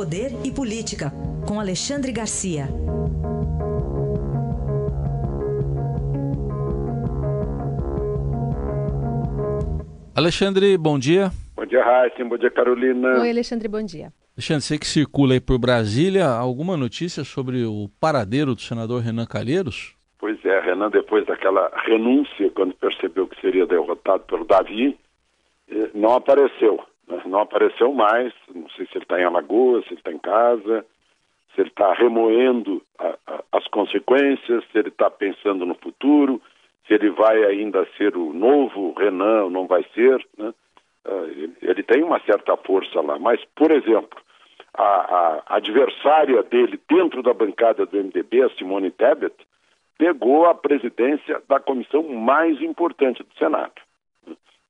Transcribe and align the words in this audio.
Poder 0.00 0.30
e 0.42 0.50
Política, 0.50 1.12
com 1.46 1.60
Alexandre 1.60 2.10
Garcia. 2.10 2.64
Alexandre, 10.16 10.78
bom 10.78 10.98
dia. 10.98 11.30
Bom 11.54 11.66
dia, 11.66 11.84
Raíssa. 11.84 12.24
Bom 12.24 12.38
dia, 12.38 12.50
Carolina. 12.50 13.20
Oi, 13.20 13.28
Alexandre, 13.28 13.68
bom 13.68 13.84
dia. 13.84 14.10
Alexandre, 14.34 14.64
você 14.64 14.78
que 14.78 14.86
circula 14.86 15.34
aí 15.34 15.40
por 15.40 15.58
Brasília, 15.58 16.26
alguma 16.28 16.78
notícia 16.78 17.22
sobre 17.22 17.62
o 17.66 17.90
paradeiro 18.00 18.54
do 18.54 18.60
senador 18.62 19.02
Renan 19.02 19.26
Calheiros? 19.26 19.94
Pois 20.18 20.42
é, 20.46 20.60
Renan, 20.60 20.88
depois 20.88 21.26
daquela 21.26 21.70
renúncia, 21.84 22.50
quando 22.54 22.72
percebeu 22.72 23.28
que 23.28 23.38
seria 23.38 23.66
derrotado 23.66 24.22
pelo 24.22 24.46
Davi, 24.46 24.98
eh, 25.70 25.90
não 25.92 26.14
apareceu. 26.14 26.80
Né? 27.10 27.22
Não 27.26 27.40
apareceu 27.40 27.92
mais. 27.92 28.32
Não 28.54 28.68
sei 28.70 28.86
se 28.86 28.92
ele 28.96 29.04
está 29.04 29.20
em 29.20 29.24
Alagoas, 29.24 29.84
se 29.84 29.90
ele 29.90 30.00
está 30.00 30.12
em 30.12 30.18
casa, 30.18 30.86
se 31.54 31.60
ele 31.60 31.68
está 31.68 31.92
remoendo 31.92 32.82
a, 32.98 33.16
a, 33.26 33.44
as 33.52 33.66
consequências, 33.68 34.64
se 34.70 34.78
ele 34.78 34.88
está 34.88 35.10
pensando 35.10 35.66
no 35.66 35.74
futuro, 35.74 36.40
se 36.86 36.94
ele 36.94 37.10
vai 37.10 37.44
ainda 37.44 37.86
ser 37.96 38.16
o 38.16 38.32
novo 38.32 38.94
Renan 38.94 39.44
ou 39.44 39.50
não 39.50 39.66
vai 39.66 39.84
ser. 39.94 40.24
Né? 40.38 40.54
Uh, 41.06 41.54
ele 41.62 41.82
tem 41.82 42.02
uma 42.02 42.20
certa 42.20 42.56
força 42.56 43.00
lá. 43.00 43.18
Mas, 43.18 43.40
por 43.56 43.70
exemplo, 43.70 44.20
a, 44.74 45.42
a 45.46 45.56
adversária 45.56 46.42
dele 46.42 46.80
dentro 46.88 47.22
da 47.22 47.34
bancada 47.34 47.84
do 47.86 47.96
MDB, 47.96 48.42
a 48.42 48.50
Simone 48.50 48.90
Tebet, 48.90 49.34
pegou 49.98 50.46
a 50.46 50.54
presidência 50.54 51.42
da 51.46 51.60
comissão 51.60 52.02
mais 52.02 52.60
importante 52.62 53.22
do 53.22 53.34
Senado, 53.38 53.74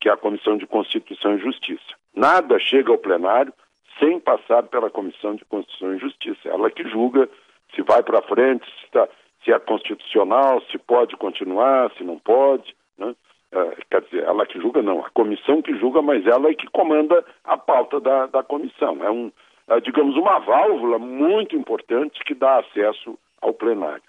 que 0.00 0.08
é 0.08 0.12
a 0.12 0.16
Comissão 0.16 0.56
de 0.56 0.66
Constituição 0.66 1.36
e 1.36 1.40
Justiça. 1.40 1.99
Nada 2.14 2.58
chega 2.58 2.90
ao 2.90 2.98
plenário 2.98 3.52
sem 3.98 4.18
passar 4.18 4.62
pela 4.64 4.90
Comissão 4.90 5.34
de 5.34 5.44
Constituição 5.44 5.94
e 5.94 5.98
Justiça. 5.98 6.48
Ela 6.48 6.70
que 6.70 6.88
julga 6.88 7.28
se 7.74 7.82
vai 7.82 8.02
para 8.02 8.22
frente, 8.22 8.64
se, 8.80 8.90
tá, 8.90 9.08
se, 9.44 9.52
é 9.52 9.58
constitucional, 9.58 10.60
se 10.70 10.78
pode 10.78 11.16
continuar, 11.16 11.92
se 11.96 12.02
não 12.02 12.18
pode. 12.18 12.74
Né? 12.98 13.14
É, 13.52 13.76
quer 13.90 14.02
dizer, 14.02 14.24
ela 14.24 14.46
que 14.46 14.60
julga, 14.60 14.82
não, 14.82 15.04
a 15.04 15.10
comissão 15.10 15.62
que 15.62 15.76
julga, 15.78 16.02
mas 16.02 16.26
ela 16.26 16.48
é 16.50 16.54
que 16.54 16.66
comanda 16.68 17.24
a 17.44 17.56
pauta 17.56 18.00
da, 18.00 18.26
da 18.26 18.42
comissão. 18.42 18.98
É, 19.04 19.10
um, 19.10 19.30
é, 19.68 19.80
digamos, 19.80 20.16
uma 20.16 20.38
válvula 20.40 20.98
muito 20.98 21.54
importante 21.56 22.24
que 22.24 22.34
dá 22.34 22.58
acesso 22.58 23.18
ao 23.40 23.52
plenário. 23.52 24.02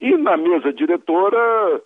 E 0.00 0.16
na 0.16 0.36
mesa 0.36 0.72
diretora, 0.72 1.82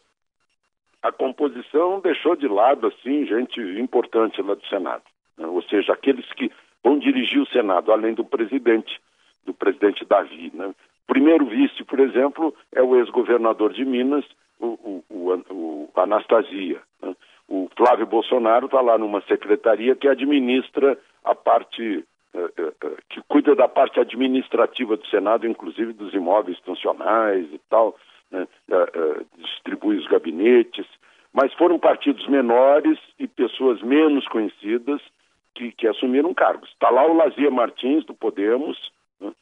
a 1.02 1.10
composição 1.10 2.00
deixou 2.00 2.36
de 2.36 2.46
lado, 2.46 2.86
assim, 2.86 3.26
gente 3.26 3.60
importante 3.80 4.42
lá 4.42 4.54
do 4.54 4.66
Senado. 4.66 5.02
Né? 5.36 5.46
Ou 5.46 5.62
seja, 5.62 5.92
aqueles 5.92 6.30
que 6.32 6.50
vão 6.82 6.98
dirigir 6.98 7.40
o 7.40 7.46
Senado, 7.46 7.92
além 7.92 8.14
do 8.14 8.24
presidente, 8.24 9.00
do 9.44 9.54
presidente 9.54 10.04
Davi. 10.04 10.50
Né? 10.54 10.74
Primeiro 11.06 11.46
vice, 11.46 11.84
por 11.84 12.00
exemplo, 12.00 12.54
é 12.74 12.82
o 12.82 12.96
ex-governador 12.96 13.72
de 13.72 13.84
Minas, 13.84 14.24
o, 14.58 15.02
o, 15.10 15.32
o, 15.50 15.90
Anastasia. 15.96 16.80
Né? 17.02 17.14
O 17.48 17.68
Flávio 17.76 18.06
Bolsonaro 18.06 18.66
está 18.66 18.80
lá 18.80 18.96
numa 18.96 19.20
secretaria 19.22 19.94
que 19.94 20.08
administra 20.08 20.98
a 21.24 21.34
parte 21.34 22.04
eh, 22.34 22.50
eh, 22.56 22.72
eh, 22.84 22.96
que 23.10 23.20
cuida 23.28 23.54
da 23.54 23.68
parte 23.68 24.00
administrativa 24.00 24.96
do 24.96 25.06
Senado, 25.08 25.46
inclusive 25.46 25.92
dos 25.92 26.14
imóveis 26.14 26.58
funcionais 26.60 27.46
e 27.52 27.60
tal, 27.68 27.94
né? 28.30 28.46
distribui 29.36 29.98
os 29.98 30.06
gabinetes, 30.06 30.86
mas 31.32 31.52
foram 31.54 31.78
partidos 31.78 32.26
menores 32.28 32.98
e 33.18 33.28
pessoas 33.28 33.82
menos 33.82 34.26
conhecidas 34.28 35.02
que, 35.62 35.72
que 35.72 35.86
assumiram 35.86 36.34
cargos. 36.34 36.68
Está 36.70 36.90
lá 36.90 37.06
o 37.06 37.14
Lazia 37.14 37.50
Martins, 37.50 38.04
do 38.04 38.14
Podemos, 38.14 38.76
né? 39.20 39.32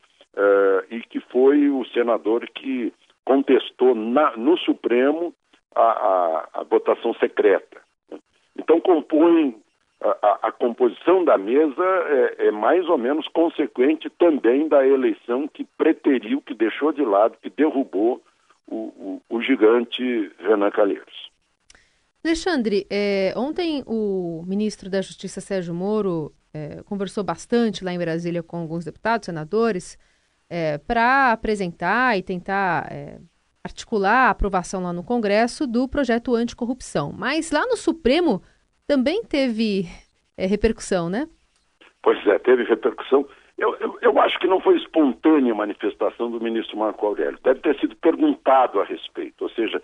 e 0.91 1.01
que 1.01 1.21
foi 1.21 1.71
o 1.71 1.85
senador 1.87 2.47
que 2.55 2.93
contestou 3.25 3.95
na, 3.95 4.37
no 4.37 4.59
Supremo 4.59 5.33
a, 5.75 5.83
a, 5.83 6.49
a 6.55 6.63
votação 6.65 7.15
secreta. 7.15 7.81
Né? 8.11 8.19
Então 8.59 8.81
compõem 8.81 9.57
a, 10.03 10.49
a, 10.49 10.53
composição 10.53 11.25
da 11.25 11.39
mesa 11.39 11.85
é, 11.85 12.49
é, 12.49 12.51
mais 12.51 12.89
ou 12.89 12.99
menos 12.99 13.29
consequente 13.29 14.11
também 14.11 14.69
da 14.69 14.87
eleição 14.87 15.47
que 15.47 15.65
preteriu, 15.77 16.41
que 16.41 16.55
deixou 16.55 16.93
de 16.93 17.03
lado, 17.03 17.37
que 17.43 17.51
derrubou 17.51 18.21
o, 18.67 18.77
o, 18.77 19.23
o 19.29 19.43
gigante 19.43 20.33
Renan 20.39 20.71
Calheiros. 20.71 21.30
Alexandre, 22.25 22.87
é, 22.91 23.33
ontem 23.37 23.83
o 23.87 24.45
ministro 24.47 24.91
da 24.91 25.01
Justiça 25.01 25.41
Sérgio 25.41 25.75
Moro 25.75 26.35
é, 26.53 26.83
conversou 26.85 27.25
bastante 27.25 27.83
lá 27.83 27.93
em 27.93 27.99
Brasília 27.99 28.43
com 28.43 28.59
alguns 28.59 28.85
deputados, 28.85 29.27
senadores, 29.27 29.99
é, 30.49 30.79
para 30.79 31.33
apresentar 31.33 32.19
e 32.19 32.23
tentar 32.23 32.93
é, 32.93 33.19
articular 33.65 34.27
a 34.27 34.31
aprovação 34.31 34.83
lá 34.83 34.93
no 34.93 35.03
Congresso 35.03 35.67
do 35.67 35.89
projeto 35.89 36.35
anticorrupção. 36.35 37.13
Mas 37.17 37.51
lá 37.51 37.65
no 37.67 37.77
Supremo 37.77 38.43
também 38.87 39.23
teve 39.25 39.87
é, 40.37 40.47
repercussão, 40.47 41.09
né? 41.09 41.29
Pois 42.03 42.19
é, 42.27 42.39
teve 42.39 42.65
repercussão. 42.65 43.27
Eu, 43.57 43.77
eu, 43.79 43.99
eu, 44.01 44.19
acho 44.19 44.39
que 44.41 44.47
não 44.47 44.61
foi 44.61 44.77
espontânea 44.79 45.53
a 45.53 45.57
manifestação 45.57 46.31
do 46.31 46.41
ministro 46.41 46.79
Marco 46.79 47.07
Aurélio. 47.07 47.39
Deve 47.45 47.61
ter 47.61 47.79
sido 47.79 47.95
perguntado 47.97 48.81
a 48.81 48.85
respeito, 48.85 49.43
ou 49.43 49.51
seja, 49.51 49.83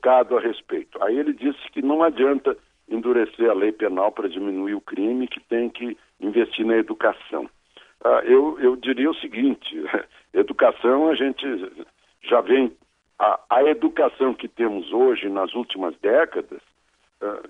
provocado 0.00 0.36
a 0.36 0.40
respeito. 0.40 1.02
Aí 1.02 1.18
ele 1.18 1.32
disse 1.32 1.58
que 1.72 1.82
não 1.82 2.02
adianta 2.02 2.56
endurecer 2.88 3.48
a 3.48 3.54
lei 3.54 3.70
penal 3.70 4.10
para 4.10 4.28
diminuir 4.28 4.74
o 4.74 4.80
crime, 4.80 5.28
que 5.28 5.40
tem 5.40 5.68
que 5.68 5.96
investir 6.20 6.66
na 6.66 6.76
educação. 6.76 7.48
Ah, 8.02 8.22
eu, 8.24 8.58
eu 8.60 8.76
diria 8.76 9.10
o 9.10 9.14
seguinte: 9.16 9.76
educação 10.32 11.08
a 11.08 11.14
gente 11.14 11.44
já 12.22 12.40
vem. 12.40 12.72
A, 13.18 13.38
a 13.50 13.62
educação 13.64 14.32
que 14.32 14.48
temos 14.48 14.90
hoje, 14.92 15.28
nas 15.28 15.54
últimas 15.54 15.94
décadas, 15.98 16.62
ah, 17.20 17.42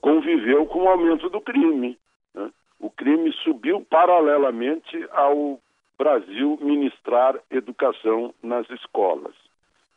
conviveu 0.00 0.64
com 0.66 0.84
o 0.84 0.88
aumento 0.88 1.28
do 1.28 1.40
crime. 1.40 1.98
Né? 2.32 2.50
O 2.78 2.88
crime 2.88 3.32
subiu 3.42 3.84
paralelamente 3.90 5.04
ao 5.10 5.60
Brasil 5.98 6.56
ministrar 6.62 7.36
educação 7.50 8.32
nas 8.44 8.70
escolas. 8.70 9.34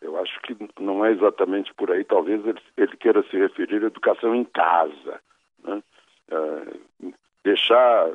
Eu 0.02 0.18
acho 0.18 0.40
que 0.42 0.56
não 0.80 1.04
é 1.04 1.12
exatamente 1.12 1.74
por 1.74 1.92
aí, 1.92 2.04
talvez 2.04 2.46
ele, 2.46 2.60
ele 2.78 2.98
queira 2.98 3.22
se 3.24 3.38
referir 3.38 3.84
à 3.84 3.88
educação 3.88 4.34
em 4.34 4.46
casa. 4.46 5.22
Né? 5.64 5.84
É, 6.32 7.12
deixar 7.44 8.12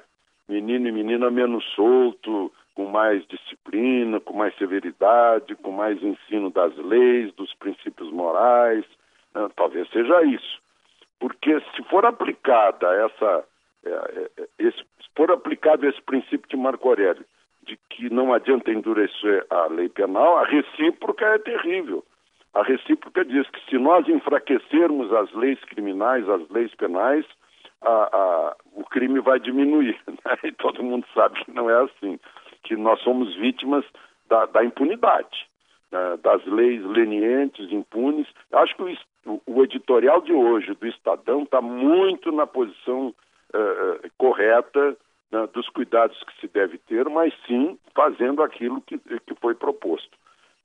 menino 0.48 0.88
e 0.88 0.92
menina 0.92 1.30
menos 1.30 1.64
solto, 1.74 2.52
com 2.74 2.86
mais 2.86 3.24
disciplina, 3.26 4.18
com 4.20 4.32
mais 4.34 4.56
severidade, 4.56 5.54
com 5.56 5.70
mais 5.70 6.02
ensino 6.02 6.50
das 6.50 6.74
leis, 6.76 7.32
dos 7.34 7.54
princípios 7.54 8.10
morais. 8.10 8.84
Né? 9.34 9.48
Talvez 9.54 9.88
seja 9.90 10.22
isso. 10.24 10.62
Porque 11.20 11.60
se 11.74 11.82
for 11.84 12.04
aplicada 12.04 12.86
essa, 12.94 13.44
é, 13.84 13.90
é, 13.90 14.48
esse, 14.58 14.78
se 14.78 15.08
for 15.14 15.30
aplicado 15.30 15.86
esse 15.86 16.00
princípio 16.02 16.48
de 16.48 16.56
Marco 16.56 16.88
Aurélio, 16.88 17.24
de 17.64 17.78
que 17.90 18.08
não 18.10 18.32
adianta 18.32 18.70
endurecer 18.70 19.46
a 19.50 19.66
lei 19.66 19.88
penal, 19.88 20.38
a 20.38 20.44
recíproca 20.44 21.24
é 21.24 21.38
terrível. 21.38 22.04
A 22.54 22.62
recíproca 22.62 23.24
diz 23.24 23.48
que 23.50 23.60
se 23.68 23.78
nós 23.78 24.08
enfraquecermos 24.08 25.12
as 25.12 25.32
leis 25.32 25.58
criminais, 25.64 26.28
as 26.28 26.48
leis 26.50 26.72
penais, 26.74 27.24
a, 27.82 27.90
a, 27.90 28.56
o 28.74 28.84
crime 28.84 29.20
vai 29.20 29.40
diminuir. 29.40 29.98
Né? 30.06 30.38
E 30.44 30.52
todo 30.52 30.82
mundo 30.82 31.06
sabe 31.12 31.44
que 31.44 31.50
não 31.50 31.68
é 31.68 31.82
assim, 31.82 32.18
que 32.62 32.76
nós 32.76 33.00
somos 33.00 33.34
vítimas 33.36 33.84
da, 34.28 34.46
da 34.46 34.64
impunidade, 34.64 35.46
né? 35.90 36.16
das 36.22 36.44
leis 36.46 36.82
lenientes, 36.84 37.70
impunes. 37.72 38.26
Acho 38.52 38.74
que 38.76 38.98
o, 39.26 39.42
o, 39.46 39.62
editorial 39.64 40.20
de 40.22 40.32
hoje 40.32 40.72
do 40.74 40.86
Estadão 40.86 41.42
está 41.42 41.60
muito 41.60 42.30
na 42.32 42.46
posição 42.46 43.08
uh, 43.08 44.10
correta 44.16 44.96
né, 45.30 45.46
dos 45.52 45.68
cuidados 45.68 46.18
que 46.24 46.40
se 46.40 46.48
deve 46.48 46.78
ter, 46.78 47.08
mas 47.08 47.32
sim 47.46 47.78
fazendo 47.94 48.42
aquilo 48.42 48.80
que, 48.82 48.98
que 48.98 49.34
foi 49.40 49.54
proposto. 49.54 50.16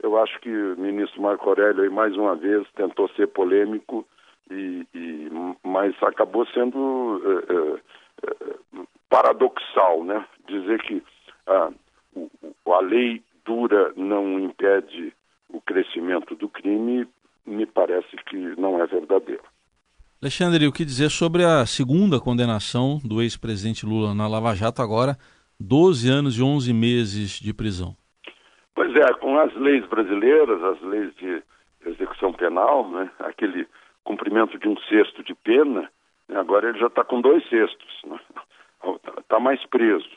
Eu 0.01 0.17
acho 0.17 0.39
que 0.39 0.49
o 0.49 0.77
ministro 0.77 1.21
Marco 1.21 1.49
Aurélio, 1.49 1.91
mais 1.91 2.15
uma 2.15 2.35
vez, 2.35 2.65
tentou 2.75 3.09
ser 3.09 3.27
polêmico, 3.27 4.07
e, 4.49 4.85
e 4.93 5.29
mas 5.63 5.93
acabou 6.01 6.45
sendo 6.47 6.77
uh, 6.77 7.75
uh, 7.75 8.87
paradoxal, 9.09 10.03
né? 10.03 10.25
Dizer 10.47 10.81
que 10.81 11.03
ah, 11.47 11.71
a 12.67 12.81
lei 12.81 13.21
dura 13.45 13.91
não 13.95 14.39
impede 14.39 15.13
o 15.49 15.59
crescimento 15.61 16.35
do 16.35 16.47
crime 16.47 17.07
me 17.45 17.65
parece 17.65 18.15
que 18.27 18.37
não 18.59 18.81
é 18.81 18.85
verdadeiro. 18.85 19.43
Alexandre, 20.21 20.67
o 20.67 20.73
que 20.73 20.83
dizer 20.83 21.09
sobre 21.09 21.45
a 21.45 21.65
segunda 21.65 22.19
condenação 22.19 22.99
do 23.01 23.21
ex-presidente 23.21 23.85
Lula 23.85 24.13
na 24.13 24.27
Lava 24.27 24.53
Jato 24.53 24.81
agora, 24.81 25.15
12 25.57 26.11
anos 26.11 26.37
e 26.37 26.43
11 26.43 26.73
meses 26.73 27.39
de 27.39 27.53
prisão? 27.53 27.95
Pois 28.75 28.93
é, 28.97 29.13
com 29.13 29.39
as 29.39 29.55
leis 29.55 29.87
brasileiras, 29.87 30.61
as 30.61 30.81
leis 30.81 31.15
de 31.15 31.41
execução 31.85 32.33
penal, 32.33 32.89
né, 32.91 33.09
aquele 33.19 33.65
cumprimento 34.03 34.59
de 34.59 34.67
um 34.67 34.75
sexto 34.89 35.23
de 35.23 35.33
pena, 35.33 35.89
né, 36.27 36.37
agora 36.37 36.67
ele 36.67 36.79
já 36.79 36.87
está 36.87 37.05
com 37.05 37.21
dois 37.21 37.41
sextos, 37.47 37.87
está 38.03 38.09
né, 38.09 38.99
tá 39.29 39.39
mais 39.39 39.65
preso. 39.67 40.09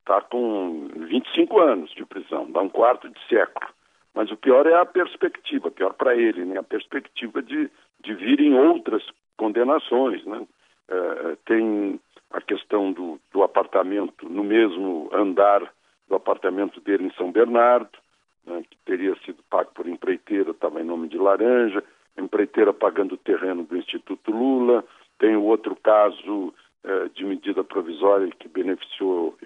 está 0.00 0.20
com 0.20 0.86
25 1.08 1.58
anos 1.58 1.90
de 1.94 2.04
prisão, 2.04 2.52
dá 2.52 2.60
um 2.60 2.68
quarto 2.68 3.08
de 3.08 3.18
século. 3.26 3.70
Mas 4.14 4.30
o 4.30 4.36
pior 4.36 4.66
é 4.66 4.74
a 4.74 4.84
perspectiva, 4.84 5.70
pior 5.70 5.94
para 5.94 6.14
ele, 6.14 6.44
né? 6.44 6.58
a 6.58 6.62
perspectiva 6.62 7.40
de, 7.40 7.70
de 8.04 8.14
virem 8.14 8.54
outras 8.54 9.02
condenações. 9.36 10.24
Né? 10.24 10.46
É, 10.88 11.36
tem 11.44 12.00
a 12.30 12.40
questão 12.40 12.92
do, 12.92 13.20
do 13.32 13.42
apartamento 13.42 14.28
no 14.28 14.44
mesmo 14.44 15.08
andar 15.12 15.62
do 16.08 16.14
apartamento 16.14 16.80
dele 16.80 17.06
em 17.06 17.12
São 17.12 17.32
Bernardo, 17.32 17.98
né, 18.44 18.62
que 18.70 18.76
teria 18.84 19.14
sido 19.24 19.42
pago 19.50 19.70
por 19.74 19.88
empreiteira, 19.88 20.52
estava 20.52 20.80
em 20.80 20.84
nome 20.84 21.08
de 21.08 21.18
Laranja, 21.18 21.82
empreiteira 22.16 22.72
pagando 22.72 23.14
o 23.14 23.18
terreno 23.18 23.64
do 23.64 23.76
Instituto 23.76 24.30
Lula. 24.30 24.84
Tem 25.18 25.34
o 25.34 25.42
outro 25.42 25.74
caso 25.76 26.54
eh, 26.84 27.08
de 27.14 27.24
medida 27.24 27.64
provisória 27.64 28.30
que 28.38 28.48
beneficiou 28.48 29.36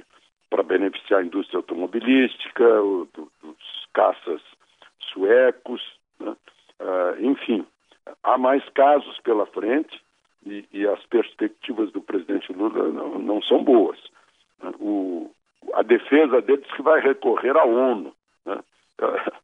para 0.51 0.63
beneficiar 0.63 1.21
a 1.21 1.25
indústria 1.25 1.59
automobilística, 1.59 2.65
o, 2.83 3.09
do, 3.15 3.33
dos 3.41 3.87
caças 3.95 4.43
suecos, 5.13 5.81
né? 6.19 6.37
uh, 6.81 7.25
enfim, 7.25 7.65
há 8.35 8.39
mais 8.39 8.67
casos 8.71 9.19
pela 9.21 9.47
frente 9.47 10.01
e, 10.45 10.65
e, 10.73 10.87
as 10.87 11.05
perspectivas 11.07 11.91
do 11.93 12.01
presidente 12.01 12.53
Lula 12.53 12.89
não, 12.89 13.19
não 13.19 13.43
são 13.43 13.63
boas. 13.63 13.99
O, 14.79 15.31
a 15.75 15.83
defesa 15.83 16.41
dele 16.41 16.65
que 16.75 16.83
vai 16.83 17.01
recorrer 17.01 17.57
à 17.57 17.65
ONU. 17.65 18.15
Né? 18.47 18.59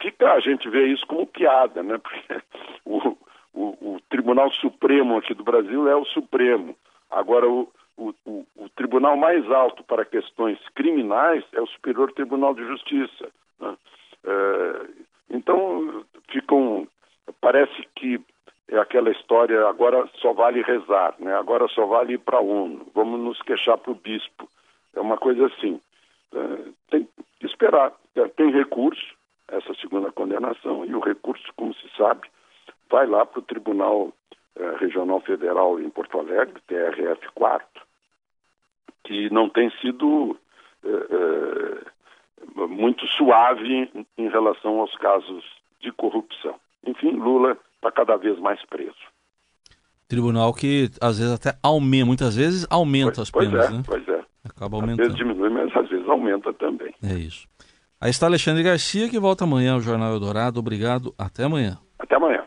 Fica, 0.00 0.32
a 0.32 0.40
gente 0.40 0.68
vê 0.68 0.86
isso 0.86 1.06
como 1.06 1.26
piada, 1.26 1.82
né? 1.82 1.98
Porque 1.98 2.42
o, 2.84 3.16
o, 3.52 3.94
o, 3.94 4.00
Tribunal 4.08 4.50
Supremo 4.52 5.16
aqui 5.16 5.34
do 5.34 5.42
Brasil 5.42 5.88
é 5.88 5.96
o 5.96 6.04
Supremo. 6.04 6.76
Agora, 7.10 7.48
o, 7.48 7.68
o, 7.96 8.14
o, 8.56 8.68
tribunal 8.76 9.16
mais 9.16 9.50
alto 9.50 9.82
para 9.82 10.04
questões 10.04 10.58
criminais 10.74 11.44
é 11.52 11.60
o 11.60 11.66
Superior 11.66 12.12
Tribunal 12.12 12.54
de 12.54 12.64
Justiça. 12.64 13.28
Né? 13.60 13.76
É, 14.24 14.86
então, 15.30 16.04
ficam. 16.28 16.86
Parece 17.40 17.86
que 17.94 18.20
é 18.68 18.78
aquela 18.78 19.10
história, 19.10 19.66
agora 19.68 20.08
só 20.16 20.32
vale 20.32 20.62
rezar, 20.62 21.14
né? 21.18 21.34
agora 21.34 21.68
só 21.68 21.86
vale 21.86 22.14
ir 22.14 22.18
para 22.18 22.38
a 22.38 22.42
ONU, 22.42 22.86
vamos 22.94 23.20
nos 23.20 23.42
queixar 23.42 23.78
para 23.78 23.92
o 23.92 23.96
bispo. 23.96 24.48
É 24.94 25.00
uma 25.00 25.16
coisa 25.16 25.46
assim. 25.46 25.80
É, 26.32 26.70
tem 26.90 27.08
que 27.40 27.46
esperar. 27.46 27.92
É, 28.14 28.26
tem 28.28 28.50
recurso, 28.50 29.14
essa 29.48 29.74
segunda 29.74 30.10
condenação, 30.12 30.84
e 30.84 30.94
o 30.94 31.00
recurso, 31.00 31.44
como 31.56 31.74
se 31.74 31.88
sabe, 31.96 32.28
vai 32.88 33.06
lá 33.06 33.26
para 33.26 33.40
o 33.40 33.42
Tribunal 33.42 34.12
eh, 34.56 34.76
Regional 34.78 35.20
Federal 35.20 35.80
em 35.80 35.90
Porto 35.90 36.18
Alegre, 36.18 36.62
TRF4, 36.68 37.62
que 39.02 39.28
não 39.30 39.48
tem 39.48 39.68
sido 39.80 40.38
eh, 40.84 41.08
eh, 41.10 42.66
muito 42.68 43.04
suave 43.08 43.90
em 44.16 44.28
relação 44.28 44.80
aos 44.80 44.94
casos 44.96 45.44
de 45.80 45.90
corrupção. 45.92 46.54
Enfim, 46.86 47.12
Lula 47.12 47.56
está 47.76 47.90
cada 47.90 48.16
vez 48.16 48.38
mais 48.38 48.64
preso. 48.66 48.94
Tribunal 50.08 50.52
que 50.52 50.90
às 51.00 51.18
vezes 51.18 51.32
até 51.32 51.58
aumenta, 51.62 52.06
muitas 52.06 52.36
vezes 52.36 52.66
aumenta 52.70 53.14
pois, 53.16 53.18
as 53.20 53.30
penas, 53.30 53.52
pois 53.52 53.70
é, 53.70 53.76
né? 53.76 53.82
Pois 53.86 54.08
é. 54.08 54.24
Acaba 54.44 54.76
aumentando. 54.76 55.00
Às 55.00 55.06
vezes 55.06 55.16
diminui, 55.16 55.48
mas 55.48 55.76
às 55.76 55.88
vezes 55.88 56.08
aumenta 56.08 56.52
também. 56.54 56.94
É 57.02 57.14
isso. 57.14 57.48
Aí 58.00 58.10
está 58.10 58.26
Alexandre 58.26 58.62
Garcia, 58.62 59.08
que 59.08 59.18
volta 59.18 59.44
amanhã 59.44 59.74
ao 59.74 59.80
Jornal 59.80 60.12
Eldorado. 60.12 60.60
Obrigado. 60.60 61.14
Até 61.18 61.44
amanhã. 61.44 61.78
Até 61.98 62.16
amanhã. 62.16 62.44